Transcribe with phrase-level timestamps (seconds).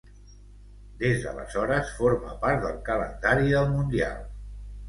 [1.03, 4.29] Des d'aleshores forma part del calendari del mundial.